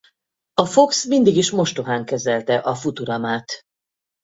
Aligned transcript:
A 0.53 0.65
Fox 0.65 1.05
mindig 1.05 1.35
is 1.37 1.51
mostohán 1.51 2.05
kezelte 2.05 2.57
a 2.57 2.75
Futuramát. 2.75 3.61